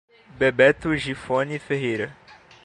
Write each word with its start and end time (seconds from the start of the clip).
Bebeto 0.39 0.95
Gifone 0.97 1.59
Ferreira 1.59 2.17